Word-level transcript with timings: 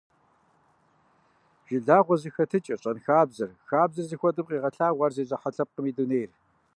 Жылагъуэ 1.67 2.15
зэхэтыкӀэр, 2.21 2.79
щэнхабзэр, 2.83 3.51
хабзэр 3.67 4.07
зыхуэдэм 4.09 4.45
къегъэлъагъуэ 4.47 5.03
ар 5.05 5.13
зезыхьэ 5.15 5.49
лъэпкъым 5.55 5.85
и 5.91 5.93
дунейр. 5.97 6.31